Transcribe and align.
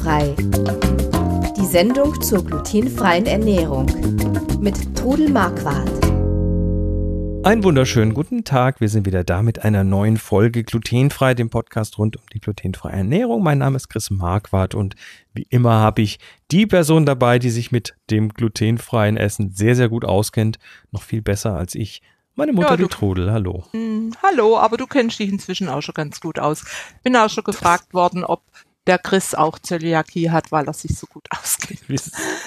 Glutenfrei. 0.00 0.34
Die 1.56 1.66
Sendung 1.66 2.20
zur 2.22 2.44
glutenfreien 2.44 3.26
Ernährung 3.26 3.86
mit 4.60 4.96
Trudel 4.96 5.28
Marquardt. 5.30 5.90
Einen 7.44 7.62
wunderschönen 7.64 8.14
guten 8.14 8.44
Tag. 8.44 8.80
Wir 8.80 8.88
sind 8.88 9.06
wieder 9.06 9.24
da 9.24 9.42
mit 9.42 9.64
einer 9.64 9.84
neuen 9.84 10.16
Folge 10.16 10.64
Glutenfrei, 10.64 11.34
dem 11.34 11.50
Podcast 11.50 11.98
rund 11.98 12.16
um 12.16 12.22
die 12.32 12.40
glutenfreie 12.40 12.92
Ernährung. 12.92 13.42
Mein 13.42 13.58
Name 13.58 13.76
ist 13.76 13.88
Chris 13.88 14.10
Marquardt 14.10 14.74
und 14.74 14.94
wie 15.34 15.46
immer 15.50 15.74
habe 15.74 16.02
ich 16.02 16.18
die 16.50 16.66
Person 16.66 17.04
dabei, 17.04 17.38
die 17.38 17.50
sich 17.50 17.70
mit 17.70 17.94
dem 18.10 18.30
glutenfreien 18.30 19.16
Essen 19.16 19.52
sehr, 19.52 19.76
sehr 19.76 19.88
gut 19.88 20.04
auskennt. 20.04 20.58
Noch 20.92 21.02
viel 21.02 21.20
besser 21.22 21.56
als 21.56 21.74
ich. 21.74 22.02
Meine 22.36 22.52
Mutter, 22.52 22.70
ja, 22.70 22.76
die 22.76 22.86
Trudel, 22.86 23.30
hallo. 23.30 23.64
Hm, 23.72 24.12
hallo, 24.22 24.56
aber 24.56 24.78
du 24.78 24.86
kennst 24.86 25.18
dich 25.18 25.28
inzwischen 25.28 25.68
auch 25.68 25.82
schon 25.82 25.94
ganz 25.94 26.20
gut 26.20 26.38
aus. 26.38 26.64
Bin 27.02 27.16
auch 27.16 27.28
schon 27.28 27.44
gefragt 27.44 27.92
worden, 27.92 28.24
ob 28.24 28.42
der 28.86 28.98
Chris 28.98 29.34
auch 29.34 29.58
Zöliakie 29.58 30.30
hat, 30.30 30.52
weil 30.52 30.66
er 30.66 30.72
sich 30.72 30.96
so 30.96 31.06
gut 31.06 31.26
auskennt. 31.38 31.80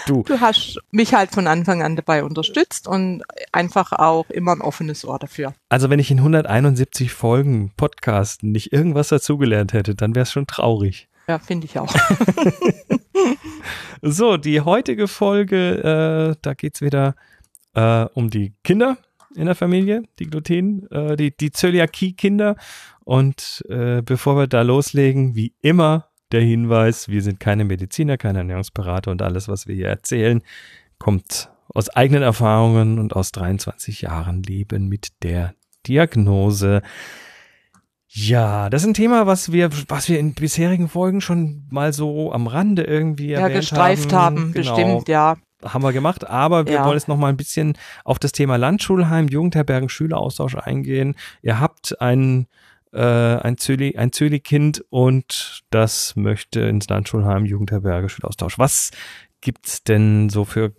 Du. 0.08 0.24
du 0.24 0.40
hast 0.40 0.80
mich 0.92 1.14
halt 1.14 1.32
von 1.32 1.48
Anfang 1.48 1.84
an 1.84 1.96
dabei 1.96 2.24
unterstützt 2.24 2.88
und 2.88 3.24
einfach 3.52 3.92
auch 3.94 4.30
immer 4.30 4.54
ein 4.54 4.62
offenes 4.62 5.06
Ohr 5.06 5.20
dafür. 5.20 5.54
Also 5.70 5.90
wenn 5.90 6.00
ich 6.00 6.12
in 6.12 6.20
171 6.20 7.12
Folgen 7.14 7.72
Podcast 7.76 8.44
nicht 8.44 8.74
irgendwas 8.74 9.10
dazugelernt 9.10 9.74
hätte, 9.74 9.96
dann 9.96 10.16
wäre 10.16 10.24
es 10.24 10.32
schon 10.32 10.48
traurig. 10.48 11.08
Ja, 11.28 11.40
finde 11.40 11.66
ich 11.66 11.80
auch. 11.80 11.94
so, 14.02 14.38
die 14.38 14.62
heutige 14.62 15.08
Folge, 15.08 16.34
äh, 16.34 16.36
da 16.42 16.54
geht 16.54 16.76
es 16.76 16.82
wieder 16.82 17.16
äh, 17.74 18.06
um 18.14 18.30
die 18.30 18.54
Kinder 18.64 18.98
in 19.36 19.46
der 19.46 19.56
Familie, 19.56 20.04
die 20.20 20.26
Gluten, 20.26 20.90
äh, 20.92 21.16
die, 21.16 21.36
die 21.36 21.52
Zöliakie-Kinder. 21.52 22.56
Und 23.04 23.64
äh, 23.70 24.02
bevor 24.02 24.38
wir 24.38 24.48
da 24.48 24.62
loslegen, 24.62 25.36
wie 25.36 25.54
immer 25.62 26.10
der 26.34 26.42
Hinweis, 26.42 27.08
wir 27.08 27.22
sind 27.22 27.40
keine 27.40 27.64
Mediziner, 27.66 28.18
keine 28.18 28.40
Ernährungsberater 28.40 29.12
und 29.12 29.22
alles, 29.22 29.48
was 29.48 29.68
wir 29.68 29.76
hier 29.76 29.88
erzählen, 29.88 30.42
kommt 31.00 31.50
aus 31.70 31.90
eigenen 31.90 32.24
Erfahrungen 32.24 33.00
und 33.00 33.16
aus 33.16 33.32
23 33.32 34.02
Jahren 34.02 34.44
Leben 34.44 34.88
mit 34.88 35.10
der 35.24 35.54
Diagnose. 35.88 36.82
Ja, 38.08 38.70
das 38.70 38.84
ist 38.84 38.90
ein 38.90 38.94
Thema, 38.94 39.26
was 39.26 39.52
wir, 39.52 39.70
was 39.88 40.08
wir 40.08 40.20
in 40.20 40.34
bisherigen 40.34 40.88
Folgen 40.88 41.22
schon 41.22 41.66
mal 41.72 41.94
so 41.94 42.32
am 42.32 42.48
Rande 42.48 42.84
irgendwie 42.84 43.30
ja, 43.30 43.48
gestreift 43.48 44.14
haben. 44.14 44.40
haben 44.40 44.54
genau. 44.54 44.76
bestimmt, 44.76 45.10
ja 45.10 45.38
haben 45.64 45.84
wir 45.84 45.94
gemacht, 45.94 46.28
aber 46.30 46.66
wir 46.66 46.74
ja. 46.74 46.86
wollen 46.86 46.98
jetzt 46.98 47.08
noch 47.08 47.18
mal 47.18 47.30
ein 47.30 47.38
bisschen 47.38 47.78
auf 48.04 48.20
das 48.20 48.34
Thema 48.34 48.58
Landschulheim, 48.58 49.28
Jugendherbergen, 49.30 49.90
Schüleraustausch 49.90 50.56
eingehen. 50.56 51.16
Ihr 51.42 51.60
habt 51.60 52.02
ein 52.02 52.48
äh, 52.94 53.00
ein 53.00 53.58
Zöli, 53.58 53.98
ein 53.98 54.12
Zöli-Kind 54.12 54.86
und 54.90 55.64
das 55.70 56.16
möchte 56.16 56.62
ins 56.62 56.88
Landschulheim, 56.88 57.46
Jugendherberge, 57.46 58.10
Schüleraustausch. 58.10 58.60
Was 58.60 58.92
gibt's 59.42 59.84
denn 59.84 60.30
so 60.30 60.46
für 60.46 60.74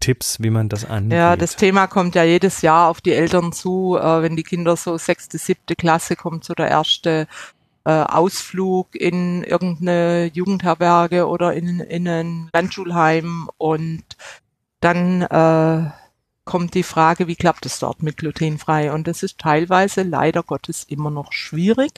Tipps, 0.00 0.40
wie 0.40 0.50
man 0.50 0.68
das 0.68 0.84
angeht? 0.84 1.18
Ja, 1.18 1.36
das 1.36 1.56
Thema 1.56 1.86
kommt 1.86 2.14
ja 2.14 2.22
jedes 2.22 2.62
Jahr 2.62 2.88
auf 2.88 3.00
die 3.00 3.12
Eltern 3.12 3.52
zu, 3.52 3.98
äh, 4.00 4.22
wenn 4.22 4.36
die 4.36 4.44
Kinder 4.44 4.76
so 4.76 4.96
sechste, 4.96 5.38
siebte 5.38 5.74
Klasse 5.74 6.16
kommt, 6.16 6.44
so 6.44 6.54
der 6.54 6.68
erste 6.68 7.26
äh, 7.84 7.90
Ausflug 7.90 8.94
in 8.94 9.42
irgendeine 9.42 10.30
Jugendherberge 10.32 11.26
oder 11.26 11.54
in, 11.54 11.80
in 11.80 12.06
ein 12.06 12.50
Landschulheim 12.52 13.48
und 13.56 14.04
dann 14.80 15.22
äh, 15.22 15.90
kommt 16.48 16.72
die 16.72 16.82
Frage, 16.82 17.26
wie 17.26 17.36
klappt 17.36 17.66
es 17.66 17.78
dort 17.78 18.02
mit 18.02 18.16
glutenfrei? 18.16 18.90
Und 18.90 19.06
das 19.06 19.22
ist 19.22 19.36
teilweise 19.36 20.02
leider 20.02 20.42
Gottes 20.42 20.82
immer 20.84 21.10
noch 21.10 21.30
schwierig. 21.30 21.90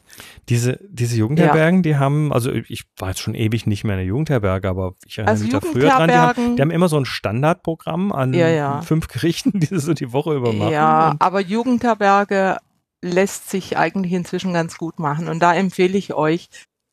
Diese, 0.49 0.81
diese 0.91 1.17
Jugendherbergen, 1.17 1.79
ja. 1.79 1.83
die 1.83 1.97
haben, 1.97 2.33
also 2.33 2.51
ich 2.51 2.83
war 2.99 3.11
jetzt 3.11 3.21
schon 3.21 3.37
ewig 3.37 3.69
nicht 3.69 3.85
mehr 3.85 3.95
in 3.95 4.01
der 4.01 4.07
Jugendherberge, 4.07 4.69
aber 4.69 4.95
ich 5.07 5.19
erinnere 5.19 5.33
also 5.35 5.45
mich 5.45 5.53
da 5.53 5.61
früher 5.61 5.89
dran, 5.89 6.09
die 6.09 6.17
haben, 6.17 6.57
die 6.57 6.63
haben, 6.63 6.73
immer 6.73 6.89
so 6.89 6.97
ein 6.97 7.05
Standardprogramm 7.05 8.11
an 8.11 8.35
ja, 8.35 8.49
ja. 8.49 8.83
fünf 8.83 9.07
Gerichten, 9.07 9.61
die 9.61 9.67
sie 9.67 9.79
so 9.79 9.95
die 9.95 10.13
Woche 10.13 10.35
über 10.35 10.53
machen. 10.53 10.73
Ja, 10.73 11.15
aber 11.21 11.41
Jugendherberge 11.41 12.57
lässt 13.03 13.51
sich 13.51 13.79
eigentlich 13.79 14.13
inzwischen 14.13 14.53
ganz 14.53 14.79
gut 14.79 14.99
machen. 14.99 15.29
Und 15.29 15.39
da 15.41 15.55
empfehle 15.55 15.97
ich 15.97 16.13
euch, 16.13 16.49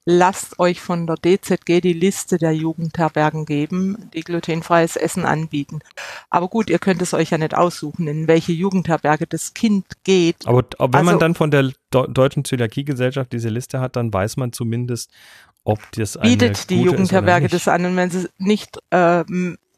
lasst 0.09 0.57
euch 0.57 0.79
von 0.79 1.05
der 1.05 1.17
DZG 1.17 1.81
die 1.81 1.91
Liste 1.91 2.37
der 2.37 2.53
Jugendherbergen 2.53 3.45
geben, 3.45 4.09
die 4.13 4.21
glutenfreies 4.21 4.95
Essen 4.95 5.25
anbieten. 5.25 5.79
Aber 6.29 6.47
gut, 6.47 6.69
ihr 6.69 6.79
könnt 6.79 7.01
es 7.01 7.13
euch 7.13 7.31
ja 7.31 7.37
nicht 7.37 7.53
aussuchen, 7.53 8.07
in 8.07 8.25
welche 8.25 8.53
Jugendherberge 8.53 9.27
das 9.27 9.53
Kind 9.53 9.85
geht. 10.05 10.47
Aber, 10.47 10.63
aber 10.77 10.93
wenn 10.93 10.99
also, 10.99 11.11
man 11.11 11.19
dann 11.19 11.35
von 11.35 11.51
der 11.51 11.73
Deutschen 11.91 12.45
Zöliakiegesellschaft 12.45 13.33
diese 13.33 13.49
Liste 13.49 13.81
hat, 13.81 13.97
dann 13.97 14.13
weiß 14.13 14.37
man 14.37 14.53
zumindest, 14.53 15.11
ob 15.65 15.79
das 15.91 16.15
eine 16.15 16.29
Bietet 16.29 16.69
die 16.69 16.83
Jugendherberge 16.83 17.49
das 17.49 17.67
an 17.67 17.83
und 17.83 17.97
wenn 17.97 18.09
sie 18.09 18.29
nicht, 18.37 18.79
äh, 18.91 19.25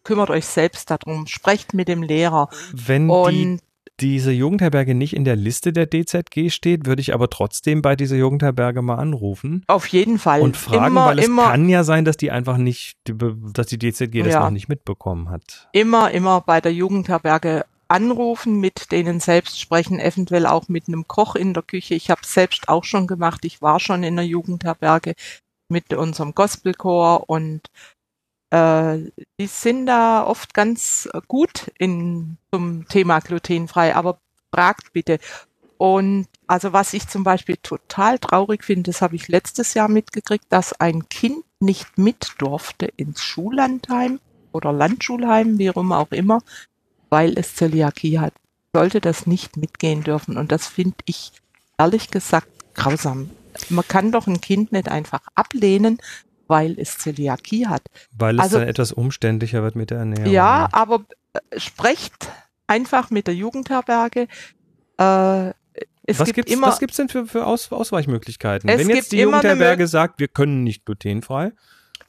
kümmert 0.04 0.30
euch 0.30 0.46
selbst 0.46 0.92
darum, 0.92 1.26
sprecht 1.26 1.74
mit 1.74 1.88
dem 1.88 2.04
Lehrer. 2.04 2.50
Wenn 2.72 3.10
und 3.10 3.32
die 3.32 3.60
diese 4.02 4.32
Jugendherberge 4.32 4.96
nicht 4.96 5.16
in 5.16 5.26
der 5.26 5.36
Liste 5.36 5.74
der 5.74 5.88
DZG 5.88 6.50
steht, 6.50 6.86
würde 6.86 7.02
ich 7.02 7.14
aber 7.14 7.30
trotzdem 7.30 7.82
bei 7.82 7.96
dieser 7.96 8.16
Jugendherberge 8.16 8.82
mal 8.82 8.96
anrufen. 8.96 9.64
Auf 9.68 9.88
jeden 9.88 10.20
Fall. 10.20 10.42
Und 10.42 10.58
fragen, 10.58 10.88
immer, 10.88 11.06
weil 11.08 11.20
es 11.20 11.26
immer, 11.26 11.50
kann 11.50 11.70
ja 11.70 11.84
sein, 11.84 12.06
dass 12.06 12.18
die 12.18 12.32
einfach 12.32 12.58
nicht, 12.58 12.98
dass 13.06 13.68
die 13.68 13.78
DZG 13.78 14.24
das 14.24 14.34
ja. 14.34 14.40
noch 14.42 14.52
nicht 14.52 14.70
mitbekommen 14.70 15.30
hat. 15.30 15.70
Immer, 15.74 16.12
immer 16.12 16.42
bei 16.42 16.62
der 16.62 16.74
Jugendherberge 16.74 17.66
anrufen, 17.88 18.60
mit 18.60 18.92
denen 18.92 19.20
selbst 19.20 19.60
sprechen, 19.60 20.00
eventuell 20.00 20.46
auch 20.46 20.68
mit 20.70 20.88
einem 20.88 21.08
Koch 21.08 21.36
in 21.36 21.54
der 21.54 21.64
Küche. 21.64 21.96
Ich 21.96 22.10
habe 22.10 22.22
selbst 22.24 22.70
auch 22.70 22.84
schon 22.84 23.08
gemacht. 23.08 23.44
Ich 23.46 23.62
war 23.62 23.80
schon 23.80 24.04
in 24.04 24.16
der 24.16 24.26
Jugendherberge 24.26 25.14
mit 25.70 25.94
unserem 25.94 26.34
Gospelchor 26.34 27.30
und 27.30 27.70
die 28.52 29.48
sind 29.48 29.86
da 29.86 30.26
oft 30.26 30.56
ganz 30.56 31.08
gut 31.28 31.72
in, 31.78 32.38
zum 32.52 32.88
Thema 32.88 33.20
glutenfrei, 33.20 33.96
aber 33.96 34.20
fragt 34.52 34.94
bitte. 34.94 35.20
Und 35.78 36.28
also 36.48 36.74
was 36.74 36.94
ich 36.94 37.08
zum 37.08 37.24
Beispiel 37.24 37.58
total 37.58 38.20
traurig 38.20 38.64
finde, 38.64 38.92
das 38.92 39.02
habe 39.02 39.16
ich 39.16 39.28
letztes 39.28 39.76
Jahr 39.76 39.88
mitgekriegt, 39.88 40.46
dass 40.50 40.74
ein 40.74 41.08
Kind 41.10 41.46
nicht 41.60 41.98
mit 41.98 42.34
durfte 42.40 42.88
ins 42.98 43.24
Schullandheim 43.24 44.20
oder 44.52 44.74
Landschulheim, 44.74 45.58
wie 45.58 45.68
rum 45.68 45.92
auch 45.92 46.12
immer, 46.12 46.42
weil 47.10 47.38
es 47.38 47.56
Zöliakie 47.56 48.20
hat. 48.20 48.34
Sollte 48.74 49.00
das 49.00 49.26
nicht 49.26 49.58
mitgehen 49.58 50.04
dürfen. 50.04 50.38
Und 50.38 50.52
das 50.52 50.68
finde 50.68 50.98
ich 51.06 51.32
ehrlich 51.78 52.12
gesagt 52.12 52.50
grausam. 52.74 53.30
Man 53.70 53.88
kann 53.88 54.12
doch 54.12 54.28
ein 54.28 54.42
Kind 54.42 54.72
nicht 54.72 54.90
einfach 54.90 55.22
ablehnen, 55.36 56.00
weil 56.50 56.78
es 56.78 56.98
Zöliakie 56.98 57.68
hat. 57.68 57.84
Weil 58.18 58.36
es 58.36 58.42
also, 58.42 58.60
dann 58.60 58.68
etwas 58.68 58.92
umständlicher 58.92 59.64
wird 59.64 59.76
mit 59.76 59.92
der 59.92 60.00
Ernährung. 60.00 60.32
Ja, 60.32 60.68
aber 60.72 61.06
äh, 61.34 61.60
sprecht 61.60 62.30
einfach 62.68 63.10
mit 63.10 63.28
der 63.28 63.36
Jugendherberge. 63.36 64.28
Äh, 64.98 65.50
es 66.04 66.20
was 66.20 66.34
gibt 66.34 66.50
immer, 66.50 66.68
was 66.68 66.80
gibt's 66.80 66.98
denn 66.98 67.08
für, 67.08 67.28
für 67.28 67.46
Aus, 67.46 67.72
Ausweichmöglichkeiten? 67.72 68.68
Wenn 68.68 68.90
jetzt 68.90 69.12
die 69.12 69.20
Jugendherberge 69.20 69.88
sagt, 69.88 70.20
wir 70.20 70.28
können 70.28 70.64
nicht 70.64 70.86
glutenfrei, 70.86 71.52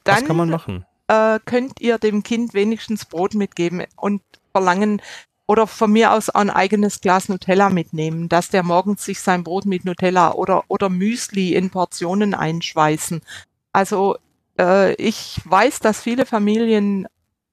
dann, 0.03 0.15
was 0.15 0.25
kann 0.25 0.37
man 0.37 0.49
machen? 0.49 0.85
Äh, 1.07 1.39
könnt 1.45 1.79
ihr 1.79 1.99
dem 1.99 2.23
Kind 2.23 2.53
wenigstens 2.53 3.05
Brot 3.05 3.35
mitgeben 3.35 3.83
und 3.95 4.21
verlangen 4.51 5.01
oder 5.45 5.67
von 5.67 5.91
mir 5.91 6.13
aus 6.13 6.29
ein 6.29 6.49
eigenes 6.49 7.01
Glas 7.01 7.29
Nutella 7.29 7.69
mitnehmen, 7.69 8.29
dass 8.29 8.49
der 8.49 8.63
morgens 8.63 9.03
sich 9.05 9.19
sein 9.19 9.43
Brot 9.43 9.65
mit 9.65 9.85
Nutella 9.85 10.33
oder, 10.33 10.63
oder 10.69 10.89
Müsli 10.89 11.53
in 11.53 11.69
Portionen 11.69 12.33
einschweißen. 12.33 13.21
Also 13.73 14.17
äh, 14.59 14.93
ich 14.95 15.39
weiß, 15.45 15.79
dass 15.79 16.01
viele 16.01 16.25
Familien 16.25 17.07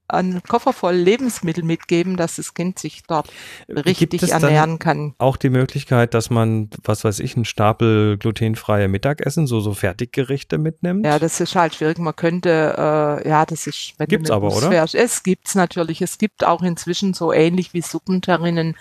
einen 0.08 0.42
Koffer 0.42 0.72
voll 0.72 0.94
Lebensmittel 0.94 1.62
mitgeben, 1.62 2.16
dass 2.16 2.36
das 2.36 2.54
Kind 2.54 2.78
sich 2.78 3.02
dort 3.06 3.30
richtig 3.68 4.30
ernähren 4.30 4.78
kann. 4.78 5.14
Auch 5.18 5.36
die 5.36 5.50
Möglichkeit, 5.50 6.14
dass 6.14 6.30
man, 6.30 6.70
was 6.82 7.04
weiß 7.04 7.20
ich, 7.20 7.36
einen 7.36 7.44
Stapel 7.44 8.16
glutenfreie 8.16 8.88
Mittagessen, 8.88 9.46
so 9.46 9.60
so 9.60 9.74
Fertiggerichte 9.74 10.56
mitnimmt. 10.56 11.04
Ja, 11.04 11.18
das 11.18 11.40
ist 11.40 11.54
halt 11.54 11.74
schwierig. 11.74 11.98
Man 11.98 12.16
könnte, 12.16 12.74
äh, 12.76 13.28
ja, 13.28 13.44
das 13.44 13.66
ist. 13.66 13.94
Wenn 13.98 14.08
gibt's 14.08 14.30
aber, 14.30 14.56
oder? 14.56 14.70
Fährst. 14.70 14.94
Es 14.94 15.22
gibt's 15.22 15.54
natürlich. 15.54 16.00
Es 16.00 16.16
gibt 16.16 16.44
auch 16.44 16.62
inzwischen 16.62 17.12
so 17.12 17.32
ähnlich 17.32 17.74
wie 17.74 17.82
Suppenterrinnen 17.82 18.76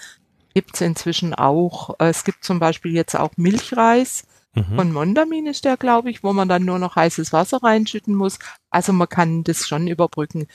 gibt's 0.54 0.82
inzwischen 0.82 1.36
auch. 1.36 1.96
Es 2.00 2.24
gibt 2.24 2.44
zum 2.44 2.60
Beispiel 2.60 2.94
jetzt 2.94 3.16
auch 3.16 3.32
Milchreis 3.36 4.24
Mhm. 4.58 4.76
Von 4.76 4.92
Mondamin 4.94 5.48
ist 5.48 5.66
der, 5.66 5.78
glaube 5.78 6.10
ich, 6.10 6.24
wo 6.24 6.34
man 6.34 6.50
dann 6.50 6.66
nur 6.66 6.80
noch 6.80 6.96
heißes 6.96 7.34
Wasser 7.34 7.60
reinschütten 7.62 8.16
muss. 8.16 8.40
Also 8.70 8.94
man 8.94 9.10
kann 9.10 9.44
das 9.44 9.68
schon 9.68 9.88
überbrücken. 9.88 10.48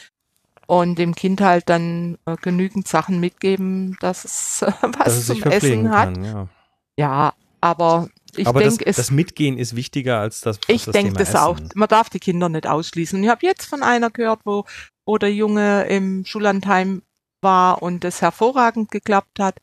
Und 0.67 0.99
dem 0.99 1.15
Kind 1.15 1.41
halt 1.41 1.69
dann 1.69 2.19
äh, 2.25 2.37
genügend 2.37 2.89
Sachen 2.89 3.21
mitgeben, 3.21 3.97
dass 4.01 4.25
es 4.25 4.63
äh, 4.63 4.73
was 4.83 5.05
dass 5.05 5.17
es 5.17 5.27
zum 5.27 5.43
Essen 5.43 5.91
hat. 5.91 6.15
Kann, 6.15 6.25
ja. 6.25 6.49
ja, 6.97 7.35
aber 7.61 8.09
ich 8.37 8.49
denke, 8.49 8.85
das, 8.85 8.97
das, 8.97 9.11
Mitgehen 9.11 9.59
ist 9.59 9.77
wichtiger 9.77 10.19
als 10.19 10.41
das. 10.41 10.59
Als 10.69 10.87
ich 10.87 10.93
denke 10.93 11.15
das 11.15 11.35
auch. 11.35 11.59
Man 11.75 11.89
darf 11.89 12.09
die 12.09 12.19
Kinder 12.19 12.49
nicht 12.49 12.67
ausschließen. 12.67 13.23
Ich 13.23 13.29
habe 13.29 13.47
jetzt 13.47 13.67
von 13.67 13.83
einer 13.83 14.11
gehört, 14.11 14.41
wo, 14.45 14.65
wo 15.05 15.19
der 15.19 15.33
Junge 15.35 15.85
im 15.85 16.25
Schullandheim 16.25 17.03
war 17.43 17.83
und 17.83 18.05
es 18.05 18.23
hervorragend 18.23 18.91
geklappt 18.91 19.39
hat. 19.39 19.57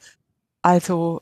Also 0.62 1.22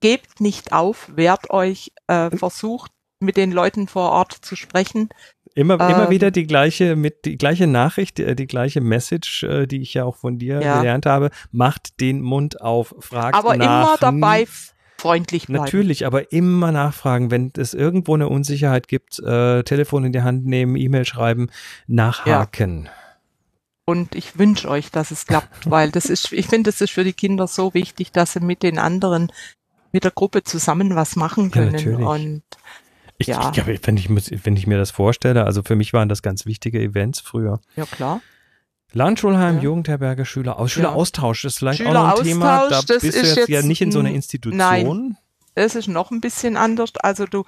gebt 0.00 0.40
nicht 0.40 0.72
auf, 0.72 1.10
wehrt 1.14 1.50
euch, 1.50 1.92
äh, 2.06 2.30
versucht 2.30 2.90
mit 3.20 3.36
den 3.36 3.50
Leuten 3.52 3.88
vor 3.88 4.10
Ort 4.12 4.32
zu 4.32 4.54
sprechen. 4.56 5.08
Immer, 5.54 5.80
Ähm, 5.80 5.90
immer 5.90 6.10
wieder 6.10 6.30
die 6.30 6.46
gleiche, 6.46 6.94
mit 6.94 7.24
die 7.24 7.36
gleiche 7.36 7.66
Nachricht, 7.66 8.18
die, 8.18 8.36
die 8.36 8.46
gleiche 8.46 8.80
Message, 8.80 9.42
äh, 9.42 9.66
die 9.66 9.80
ich 9.80 9.94
ja 9.94 10.04
auch 10.04 10.16
von 10.16 10.38
dir 10.38 10.60
Ja. 10.60 10.78
gelernt 10.78 11.04
habe. 11.04 11.30
Macht 11.50 12.00
den 12.00 12.20
Mund 12.20 12.60
auf, 12.60 12.94
fragt 13.00 13.34
Aber 13.36 13.56
nach. 13.56 13.64
immer 13.64 13.96
dabei 13.98 14.42
f- 14.42 14.72
freundlich 14.98 15.46
bleiben. 15.46 15.64
Natürlich, 15.64 16.06
aber 16.06 16.30
immer 16.32 16.70
nachfragen, 16.70 17.32
wenn 17.32 17.50
es 17.56 17.74
irgendwo 17.74 18.14
eine 18.14 18.28
Unsicherheit 18.28 18.86
gibt, 18.86 19.18
äh, 19.18 19.64
Telefon 19.64 20.04
in 20.04 20.12
die 20.12 20.22
Hand 20.22 20.46
nehmen, 20.46 20.76
E-Mail 20.76 21.04
schreiben, 21.04 21.50
nachhaken. 21.88 22.88
Und 23.84 24.14
ich 24.14 24.38
wünsche 24.38 24.68
euch, 24.68 24.90
dass 24.90 25.10
es 25.10 25.26
klappt, 25.26 25.70
weil 25.70 25.90
das 25.90 26.06
ist, 26.06 26.32
ich 26.32 26.46
finde, 26.46 26.70
das 26.70 26.80
ist 26.82 26.90
für 26.90 27.04
die 27.04 27.14
Kinder 27.14 27.46
so 27.46 27.72
wichtig, 27.74 28.12
dass 28.12 28.34
sie 28.34 28.40
mit 28.40 28.62
den 28.62 28.78
anderen, 28.78 29.32
mit 29.92 30.04
der 30.04 30.10
Gruppe 30.10 30.42
zusammen 30.44 30.94
was 30.94 31.16
machen 31.16 31.44
Ja, 31.46 31.50
können. 31.50 31.72
natürlich. 31.72 32.06
und 32.06 32.42
Ich, 33.20 33.26
Ja. 33.26 33.40
ich 33.48 33.52
glaube, 33.52 33.78
wenn 33.82 33.96
ich, 33.96 34.08
wenn 34.44 34.56
ich 34.56 34.66
mir 34.68 34.78
das 34.78 34.92
vorstelle, 34.92 35.44
also 35.44 35.62
für 35.64 35.74
mich 35.74 35.92
waren 35.92 36.08
das 36.08 36.22
ganz 36.22 36.46
wichtige 36.46 36.80
Events 36.80 37.18
früher. 37.20 37.60
ja 37.74 37.84
klar. 37.84 38.20
Landschulheim, 38.92 39.56
Ja. 39.56 39.62
Jugendherberge, 39.64 40.24
Schüler, 40.24 40.58
aus, 40.58 40.70
Ja. 40.70 40.74
Schüleraustausch 40.76 41.44
ist 41.44 41.58
vielleicht 41.58 41.84
auch 41.84 41.92
noch 41.92 42.18
ein 42.18 42.24
Thema. 42.24 42.68
Da 42.68 42.78
bist 42.80 42.90
du 42.90 42.94
ist 42.94 43.04
jetzt, 43.16 43.36
ja 43.48 43.56
jetzt 43.58 43.64
nicht 43.66 43.82
in 43.82 43.92
so 43.92 43.98
einer 43.98 44.08
ein- 44.08 44.14
Institution. 44.14 44.56
nein. 44.56 45.16
Es 45.54 45.74
ist 45.74 45.88
noch 45.88 46.10
ein 46.12 46.20
bisschen 46.20 46.56
anders. 46.56 46.92
Also 47.02 47.26
du, 47.26 47.44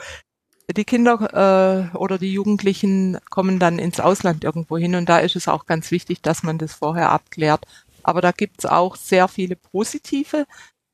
die 0.76 0.84
Kinder 0.84 1.90
äh, 1.92 1.96
oder 1.96 2.18
die 2.18 2.32
Jugendlichen 2.32 3.18
kommen 3.30 3.58
dann 3.60 3.78
ins 3.78 4.00
Ausland 4.00 4.42
irgendwo 4.44 4.76
hin 4.76 4.96
und 4.96 5.08
da 5.08 5.18
ist 5.18 5.36
es 5.36 5.46
auch 5.48 5.64
ganz 5.66 5.90
wichtig, 5.92 6.20
dass 6.20 6.42
man 6.42 6.58
das 6.58 6.74
vorher 6.74 7.10
abklärt. 7.10 7.64
Aber 8.02 8.20
da 8.20 8.32
gibt's 8.32 8.66
auch 8.66 8.96
sehr 8.96 9.28
viele 9.28 9.54
positive 9.56 10.46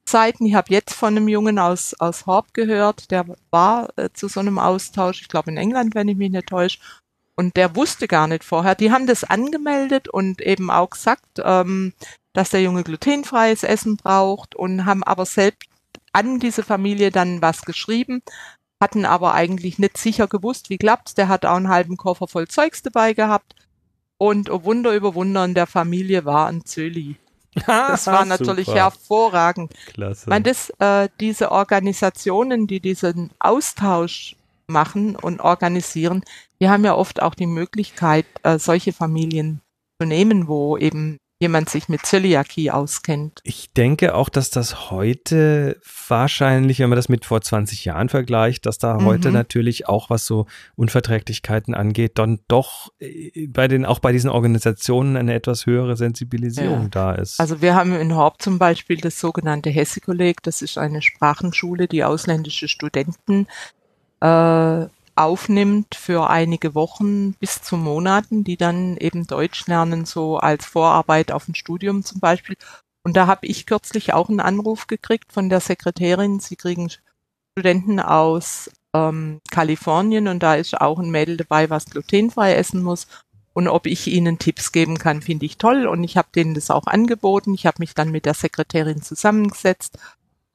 Seiten. 0.09 0.47
Ich 0.47 0.55
habe 0.55 0.73
jetzt 0.73 0.95
von 0.95 1.17
einem 1.17 1.29
Jungen 1.29 1.59
aus, 1.59 1.95
aus 1.95 2.27
Horb 2.27 2.55
gehört, 2.55 3.11
der 3.11 3.27
war 3.51 3.89
äh, 3.97 4.11
zu 4.13 4.29
so 4.29 4.41
einem 4.41 4.59
Austausch, 4.59 5.23
ich 5.23 5.29
glaube 5.29 5.51
in 5.51 5.57
England, 5.57 5.95
wenn 5.95 6.09
ich 6.09 6.17
mich 6.17 6.31
nicht 6.31 6.49
täusche. 6.49 6.79
Und 7.37 7.57
der 7.57 7.77
wusste 7.77 8.09
gar 8.09 8.27
nicht 8.29 8.45
vorher. 8.45 8.75
Die 8.75 8.91
haben 8.91 9.07
das 9.07 9.25
angemeldet 9.25 10.09
und 10.09 10.41
eben 10.41 10.71
auch 10.71 10.91
gesagt, 10.91 11.41
ähm, 11.43 11.93
dass 12.33 12.51
der 12.51 12.63
Junge 12.63 12.83
glutenfreies 12.83 13.63
Essen 13.63 13.97
braucht 13.97 14.55
und 14.55 14.87
haben 14.87 15.05
aber 15.05 15.27
selbst 15.27 15.69
an 16.13 16.41
diese 16.41 16.63
Familie 16.63 17.11
dann 17.11 17.43
was 17.43 17.63
geschrieben, 17.63 18.23
hatten 18.81 19.05
aber 19.05 19.35
eigentlich 19.35 19.79
nicht 19.79 19.99
sicher 19.99 20.27
gewusst, 20.29 20.71
wie 20.71 20.79
klappt's. 20.79 21.15
Der 21.15 21.29
hat 21.29 21.45
auch 21.45 21.57
einen 21.57 21.69
halben 21.69 21.97
Koffer 21.97 22.27
voll 22.27 22.49
Zeugs 22.49 22.83
dabei 22.83 23.13
gehabt. 23.13 23.55
Und 24.19 24.51
oh 24.51 24.65
Wunder 24.65 24.95
über 24.95 25.15
Wunder 25.15 25.45
in 25.45 25.55
der 25.55 25.67
Familie 25.67 26.25
war 26.25 26.47
ein 26.49 26.65
Zöli. 26.65 27.17
Das 27.67 28.07
war 28.07 28.25
natürlich 28.27 28.67
Super. 28.67 28.81
hervorragend. 28.81 29.73
Klasse. 29.87 30.23
Ich 30.23 30.27
meine, 30.27 30.45
das, 30.45 30.71
äh, 30.79 31.09
diese 31.21 31.51
Organisationen, 31.51 32.67
die 32.67 32.81
diesen 32.81 33.31
Austausch 33.39 34.37
machen 34.67 35.17
und 35.17 35.41
organisieren, 35.41 36.25
die 36.61 36.69
haben 36.69 36.85
ja 36.85 36.95
oft 36.95 37.23
auch 37.23 37.35
die 37.35 37.47
Möglichkeit, 37.47 38.27
äh, 38.43 38.59
solche 38.59 38.93
Familien 38.93 39.61
zu 40.01 40.07
nehmen, 40.07 40.49
wo 40.49 40.77
eben 40.77 41.19
jemand 41.39 41.69
sich 41.69 41.89
mit 41.91 42.07
Zöliakie 42.07 42.71
auskennt. 42.71 43.41
Ich 43.45 43.71
denke 43.75 44.15
auch, 44.15 44.31
dass 44.31 44.49
das 44.49 44.91
heute 44.91 45.79
wahrscheinlich, 46.09 46.79
wenn 46.79 46.89
man 46.89 46.97
das 46.97 47.11
mit 47.11 47.27
vor 47.27 47.43
20 47.43 47.85
Jahren 47.85 48.09
vergleicht, 48.09 48.65
dass 48.65 48.79
da 48.79 48.95
Mhm. 48.99 49.05
heute 49.05 49.31
natürlich 49.33 49.87
auch 49.87 50.09
was 50.09 50.25
so 50.25 50.47
Unverträglichkeiten 50.77 51.75
angeht, 51.75 52.13
dann 52.19 52.41
doch 52.49 52.91
äh, 53.01 53.47
bei 53.49 53.69
den, 53.69 53.85
auch 53.85 53.99
bei 53.99 54.13
diesen 54.13 54.31
Organisationen 54.31 55.17
eine 55.17 55.35
etwas 55.35 55.67
höhere 55.67 55.97
Sensibilisierung 55.97 56.85
Ja. 56.85 56.89
da 56.89 57.13
ist. 57.13 57.39
Also 57.39 57.61
wir 57.61 57.75
haben 57.75 57.95
in 57.95 58.15
Horb 58.15 58.41
zum 58.41 58.59
Beispiel 58.59 58.97
das 58.97 59.21
sogenannte 59.21 59.69
Hesse-Kolleg, 59.69 60.43
das 60.43 60.63
ist 60.63 60.79
eine 60.79 61.03
Sprachenschule, 61.03 61.87
die 61.87 62.03
ausländische 62.05 62.69
Studenten 62.69 63.47
äh, 64.21 64.87
aufnimmt 65.17 65.95
für 65.95 66.29
einige 66.29 66.75
Wochen 66.75 67.33
bis 67.35 67.63
zu 67.63 67.77
Monaten, 67.77 68.45
die 68.45 68.57
dann 68.57 68.97
eben 68.99 69.27
Deutsch 69.27 69.67
lernen, 69.67 70.05
so 70.05 70.37
als 70.37 70.67
Vorarbeit 70.67 71.33
auf 71.33 71.49
ein 71.49 71.55
Studium 71.55 72.05
zum 72.05 72.21
Beispiel. 72.21 72.57
Und 73.03 73.17
da 73.17 73.27
habe 73.27 73.47
ich 73.47 73.67
kürzlich 73.67 74.13
auch 74.13 74.29
einen 74.29 74.41
Anruf 74.41 74.87
gekriegt 74.87 75.33
von 75.33 75.49
der 75.49 75.61
Sekretärin. 75.61 76.41
Sie 76.41 76.57
kriegen 76.57 76.91
Studenten 77.53 78.01
aus 78.01 78.71
ähm, 78.95 79.41
Kalifornien 79.51 80.29
und 80.29 80.43
da 80.43 80.57
ist 80.57 80.79
auch 80.81 80.99
ein 80.99 81.11
Mädel 81.11 81.37
dabei, 81.37 81.71
was 81.71 81.87
glutenfrei 81.87 82.55
essen 82.55 82.83
muss. 82.83 83.07
Und 83.55 83.69
ob 83.69 83.87
ich 83.87 84.09
ihnen 84.09 84.39
Tipps 84.39 84.71
geben 84.71 84.99
kann, 84.99 85.23
finde 85.23 85.47
ich 85.47 85.57
toll. 85.57 85.87
Und 85.87 86.05
ich 86.05 86.19
habe 86.19 86.29
denen 86.35 86.53
das 86.53 86.71
auch 86.71 86.87
angeboten. 86.87 87.55
Ich 87.55 87.65
habe 87.65 87.77
mich 87.79 87.95
dann 87.95 88.11
mit 88.11 88.27
der 88.27 88.35
Sekretärin 88.35 89.01
zusammengesetzt 89.01 89.99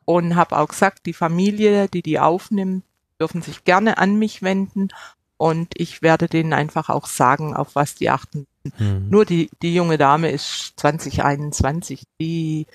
und 0.05 0.35
habe 0.35 0.59
auch 0.59 0.67
gesagt, 0.67 1.07
die 1.07 1.13
Familie, 1.13 1.87
die 1.87 2.03
die 2.03 2.19
aufnimmt, 2.19 2.83
dürfen 3.21 3.41
sich 3.41 3.63
gerne 3.63 3.97
an 3.97 4.15
mich 4.15 4.41
wenden. 4.41 4.89
Und 5.37 5.69
ich 5.75 6.01
werde 6.01 6.27
denen 6.27 6.53
einfach 6.53 6.89
auch 6.89 7.07
sagen, 7.07 7.55
auf 7.55 7.75
was 7.75 7.95
die 7.95 8.09
achten. 8.09 8.45
Hm. 8.77 9.09
Nur 9.09 9.25
die, 9.25 9.49
die 9.61 9.73
junge 9.73 9.97
Dame 9.97 10.29
ist 10.29 10.73
2021. 10.77 12.03
Die 12.19 12.67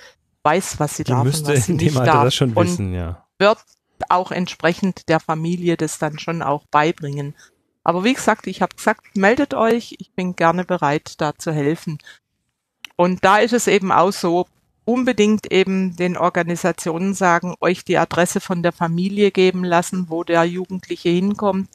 weiß, 0.43 0.81
was 0.81 0.96
sie 0.96 1.04
Die 1.04 1.10
darf 1.10 1.20
und 1.20 1.26
müsste 1.26 1.52
was 1.52 1.66
sie 1.66 1.72
in 1.72 1.78
dem 1.78 1.87
nicht 1.88 1.98
Alter 1.98 2.12
darf. 2.12 2.25
das 2.25 2.34
schon 2.34 2.54
und 2.54 2.66
wissen, 2.66 2.94
ja. 2.94 3.25
wird 3.38 3.58
auch 4.08 4.31
entsprechend 4.31 5.08
der 5.08 5.20
Familie 5.20 5.76
das 5.76 5.98
dann 5.98 6.19
schon 6.19 6.43
auch 6.43 6.64
beibringen. 6.70 7.34
Aber 7.84 8.04
wie 8.04 8.14
gesagt, 8.14 8.46
ich 8.46 8.62
habe 8.62 8.75
gesagt, 8.75 9.16
meldet 9.16 9.54
euch, 9.54 9.96
ich 9.99 10.12
bin 10.12 10.34
gerne 10.34 10.64
bereit, 10.64 11.20
da 11.20 11.37
zu 11.37 11.52
helfen. 11.52 11.99
Und 12.96 13.25
da 13.25 13.38
ist 13.38 13.52
es 13.52 13.69
eben 13.69 13.92
auch 13.92 14.12
so, 14.12 14.46
unbedingt 14.86 15.52
eben 15.52 15.96
den 15.96 16.16
Organisationen 16.16 17.12
sagen, 17.12 17.54
euch 17.60 17.84
die 17.84 17.98
Adresse 17.98 18.40
von 18.40 18.62
der 18.62 18.72
Familie 18.72 19.32
geben 19.32 19.64
lassen, 19.64 20.06
wo 20.08 20.24
der 20.24 20.44
Jugendliche 20.44 21.10
hinkommt 21.10 21.68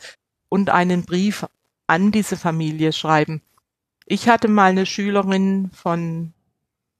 und 0.49 0.69
einen 0.69 1.03
Brief 1.03 1.45
an 1.87 2.11
diese 2.11 2.37
Familie 2.37 2.93
schreiben. 2.93 3.41
Ich 4.05 4.29
hatte 4.29 4.47
mal 4.47 4.71
eine 4.71 4.85
Schülerin 4.85 5.69
von 5.73 6.33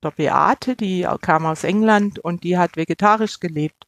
der 0.03 0.11
Beate, 0.11 0.75
die 0.75 1.07
kam 1.21 1.45
aus 1.45 1.63
England 1.63 2.19
und 2.19 2.43
die 2.43 2.57
hat 2.57 2.75
vegetarisch 2.75 3.39
gelebt. 3.39 3.87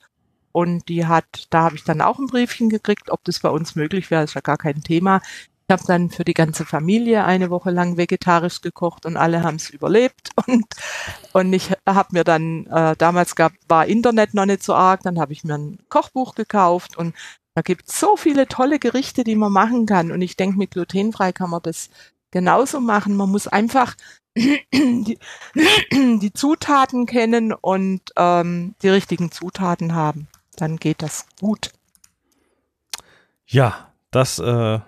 Und 0.54 0.88
die 0.88 1.08
hat, 1.08 1.48
da 1.50 1.64
habe 1.64 1.76
ich 1.76 1.84
dann 1.84 2.00
auch 2.00 2.20
ein 2.20 2.28
Briefchen 2.28 2.70
gekriegt, 2.70 3.10
ob 3.10 3.24
das 3.24 3.40
bei 3.40 3.50
uns 3.50 3.76
möglich 3.76 4.12
wäre, 4.12 4.24
ist 4.24 4.36
ja 4.36 4.42
gar 4.42 4.58
kein 4.58 4.84
Thema. 4.84 5.20
Ich 5.68 5.72
habe 5.72 5.84
dann 5.88 6.10
für 6.10 6.26
die 6.26 6.34
ganze 6.34 6.66
Familie 6.66 7.24
eine 7.24 7.50
Woche 7.50 7.72
lang 7.72 7.98
vegetarisch 7.98 8.62
gekocht 8.62 9.06
und 9.06 9.16
alle 9.18 9.44
haben 9.44 9.56
es 9.56 9.70
überlebt. 9.70 10.32
Und, 10.46 10.66
und 11.32 11.54
ich 11.54 11.72
habe 11.88 12.10
mir 12.12 12.24
dann, 12.24 12.66
äh, 12.68 12.96
damals 12.98 13.36
gab, 13.36 13.54
war 13.70 13.86
Internet 13.86 14.34
noch 14.34 14.46
nicht 14.46 14.62
so 14.62 14.74
arg, 14.76 15.02
dann 15.04 15.20
habe 15.20 15.32
ich 15.32 15.44
mir 15.44 15.56
ein 15.58 15.80
Kochbuch 15.90 16.36
gekauft 16.36 16.98
und 16.98 17.16
da 17.56 17.62
gibt 17.62 17.90
es 17.90 18.00
so 18.00 18.18
viele 18.18 18.48
tolle 18.48 18.80
Gerichte, 18.80 19.24
die 19.24 19.36
man 19.36 19.52
machen 19.52 19.86
kann. 19.86 20.12
Und 20.12 20.22
ich 20.22 20.36
denke, 20.36 20.58
mit 20.58 20.72
glutenfrei 20.72 21.32
kann 21.32 21.52
man 21.52 21.62
das 21.62 21.90
genauso 22.32 22.80
machen. 22.80 23.16
Man 23.16 23.30
muss 23.30 23.48
einfach 23.48 23.96
die, 24.36 25.20
die 25.92 26.34
Zutaten 26.34 27.06
kennen 27.06 27.54
und 27.54 28.02
ähm, 28.18 28.76
die 28.82 28.90
richtigen 28.90 29.32
Zutaten 29.32 29.94
haben. 29.94 30.28
Dann 30.56 30.78
geht 30.78 31.02
das 31.02 31.28
gut. 31.40 31.72
Ja, 33.46 33.92
das 34.12 34.40
äh, 34.40 34.80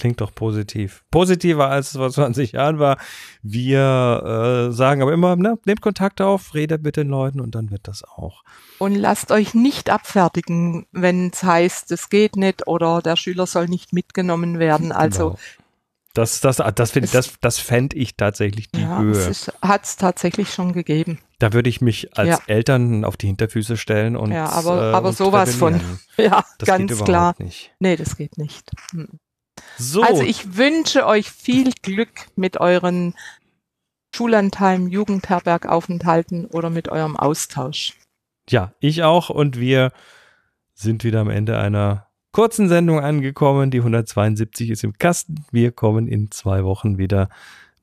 klingt 0.00 0.20
doch 0.20 0.34
positiv. 0.34 1.04
Positiver 1.12 1.68
als 1.68 1.90
es 1.92 1.96
vor 1.96 2.10
20 2.10 2.52
Jahren 2.52 2.78
war. 2.80 2.98
Wir 3.42 4.68
äh, 4.70 4.72
sagen 4.72 5.02
aber 5.02 5.12
immer, 5.12 5.36
ne, 5.36 5.58
nehmt 5.64 5.80
Kontakt 5.80 6.20
auf, 6.20 6.54
redet 6.54 6.82
mit 6.82 6.96
den 6.96 7.08
Leuten 7.08 7.40
und 7.40 7.54
dann 7.54 7.70
wird 7.70 7.86
das 7.86 8.02
auch. 8.04 8.42
Und 8.78 8.94
lasst 8.96 9.30
euch 9.30 9.54
nicht 9.54 9.90
abfertigen, 9.90 10.86
wenn 10.90 11.28
es 11.32 11.42
heißt, 11.42 11.92
es 11.92 12.08
geht 12.10 12.36
nicht 12.36 12.66
oder 12.66 13.00
der 13.02 13.16
Schüler 13.16 13.46
soll 13.46 13.66
nicht 13.66 13.92
mitgenommen 13.92 14.58
werden. 14.58 14.90
Also 14.92 15.30
Genau. 15.30 15.38
Das, 16.14 16.40
das, 16.40 16.56
das, 16.56 16.90
find, 16.90 17.04
Es- 17.06 17.12
das, 17.12 17.34
das 17.40 17.58
fände 17.60 17.94
ich 17.96 18.16
tatsächlich 18.16 18.68
die 18.72 18.80
ja, 18.82 18.98
Höhe. 18.98 19.12
es 19.12 19.52
hat 19.62 19.84
es 19.84 19.94
tatsächlich 19.96 20.52
schon 20.52 20.72
gegeben. 20.72 21.20
Da 21.38 21.52
würde 21.52 21.68
ich 21.70 21.80
mich 21.80 22.18
als 22.18 22.28
Ja. 22.30 22.38
Eltern 22.48 23.04
auf 23.04 23.16
die 23.16 23.28
Hinterfüße 23.28 23.76
stellen 23.76 24.16
und 24.16 24.32
Ja, 24.32 24.46
aber- 24.48 24.90
äh, 24.90 24.94
aber 24.94 25.10
und 25.10 25.16
sowas 25.16 25.54
von. 25.54 25.80
Ja, 26.16 26.44
Das 26.58 26.66
ganz 26.66 26.90
geht 26.96 27.04
klar. 27.04 27.36
nicht. 27.38 27.72
Nee, 27.78 27.94
das 27.94 28.16
geht 28.16 28.38
nicht. 28.38 28.68
Hm. 28.90 29.20
So, 29.80 30.02
Also 30.02 30.22
ich 30.22 30.56
wünsche 30.56 31.06
euch 31.06 31.30
viel 31.30 31.72
Glück 31.82 32.26
mit 32.36 32.60
euren 32.60 33.14
Schullandheim, 34.14 34.88
Jugendherbergaufenthalten 34.88 36.46
oder 36.46 36.68
mit 36.70 36.88
eurem 36.88 37.16
Austausch. 37.16 37.94
ja, 38.48 38.72
ich 38.80 39.02
auch 39.04 39.30
und 39.30 39.58
wir 39.58 39.92
sind 40.74 41.04
wieder 41.04 41.20
am 41.20 41.30
Ende 41.30 41.58
einer 41.58 42.08
kurzen 42.32 42.68
Sendung 42.68 43.00
angekommen. 43.00 43.70
Die 43.70 43.78
172 43.78 44.70
ist 44.70 44.84
im 44.84 44.94
Kasten. 44.94 45.44
Wir 45.50 45.72
kommen 45.72 46.08
in 46.08 46.30
zwei 46.30 46.64
Wochen 46.64 46.98
wieder. 46.98 47.28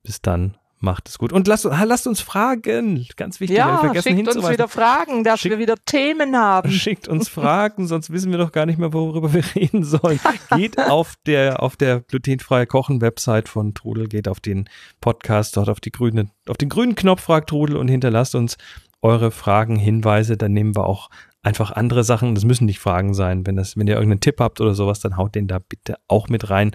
Bis 0.04 0.22
dann. 0.22 0.58
Macht 0.80 1.10
es 1.10 1.18
gut. 1.18 1.34
Und 1.34 1.48
lasst, 1.48 1.64
lasst 1.66 2.06
uns 2.06 2.22
fragen. 2.22 3.08
Ganz 3.16 3.40
wichtig. 3.40 3.58
wir 3.58 3.64
Ja, 3.66 3.78
vergessen 3.80 4.16
schickt 4.16 4.36
uns 4.36 4.48
wieder 4.50 4.68
Fragen, 4.68 5.24
dass 5.24 5.40
Schickt- 5.40 5.54
wir 5.54 5.60
wieder 5.60 5.76
Themen 5.86 6.36
haben. 6.38 6.70
Schickt 6.72 7.08
uns 7.08 7.28
Fragen, 7.30 7.88
sonst 7.88 8.12
wissen 8.12 8.32
wir 8.32 8.38
doch 8.38 8.52
gar 8.52 8.68
nicht 8.68 8.78
mehr, 8.78 8.94
worüber 8.94 9.34
wir 9.34 9.44
reden 9.56 9.84
sollen. 9.84 10.20
Geht 10.56 10.80
auf 10.80 11.16
der, 11.26 11.64
auf 11.64 11.78
der 11.78 12.02
glutenfreie 12.02 12.68
Kochen 12.68 13.02
Website 13.02 13.50
von 13.50 13.74
Trudel, 13.74 14.08
geht 14.08 14.28
auf 14.28 14.40
den 14.40 14.70
Podcast, 15.02 15.58
dort 15.58 15.70
auf 15.70 15.80
die 15.80 15.92
grüne, 15.92 16.30
auf 16.48 16.58
den 16.58 16.70
grünen 16.70 16.94
Knopf 16.94 17.22
fragt 17.24 17.50
Trudel 17.50 17.76
und 17.76 17.88
hinterlasst 17.88 18.36
uns 18.36 18.58
eure 19.02 19.32
Fragen, 19.32 19.76
Hinweise, 19.78 20.38
dann 20.38 20.54
nehmen 20.54 20.76
wir 20.76 20.86
auch 20.86 21.10
einfach 21.48 21.72
andere 21.72 22.04
Sachen. 22.04 22.36
Das 22.36 22.44
müssen 22.44 22.66
nicht 22.66 22.80
Fragen 22.80 23.14
sein. 23.14 23.48
Wenn, 23.48 23.56
das, 23.56 23.78
wenn 23.78 23.88
ihr 23.88 23.96
irgendeinen 23.96 24.20
Tipp 24.20 24.40
habt 24.40 24.62
oder 24.62 24.76
sowas, 24.76 25.00
dann 25.00 25.18
haut 25.18 25.34
den 25.34 25.48
da 25.48 25.60
bitte 25.60 25.96
auch 26.08 26.28
mit 26.28 26.50
rein. 26.50 26.72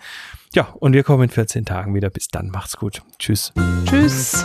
Ja, 0.54 0.68
und 0.80 0.94
wir 0.94 1.04
kommen 1.04 1.24
in 1.24 1.28
14 1.28 1.64
Tagen 1.64 1.94
wieder. 1.94 2.10
Bis 2.10 2.28
dann. 2.28 2.48
Macht's 2.48 2.76
gut. 2.76 3.02
Tschüss. 3.18 3.52
Tschüss. 3.84 4.44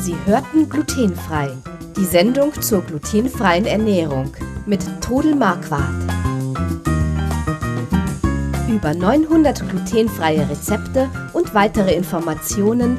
Sie 0.00 0.16
hörten 0.26 0.68
glutenfrei. 0.68 1.50
Die 1.96 2.04
Sendung 2.04 2.52
zur 2.60 2.82
glutenfreien 2.82 3.66
Ernährung 3.66 4.34
mit 4.66 4.84
Trudel 5.00 5.36
Marquardt. 5.36 5.84
Über 8.68 8.92
900 8.92 9.68
glutenfreie 9.68 10.48
Rezepte 10.50 11.08
und 11.32 11.54
weitere 11.54 11.94
Informationen 11.94 12.98